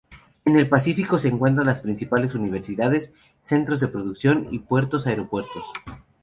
En 0.45 0.57
el 0.57 0.67
Pacífico 0.67 1.19
se 1.19 1.27
encuentran 1.27 1.67
las 1.67 1.81
principales 1.81 2.33
universidades, 2.33 3.13
centros 3.43 3.81
de 3.81 3.87
producción, 3.87 4.47
puertos 4.67 5.05
y 5.05 5.09
aeropuertos. 5.09 5.63